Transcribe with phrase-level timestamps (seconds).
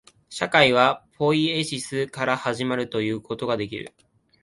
[0.29, 3.93] 社会はポイエシスから始まるということができる。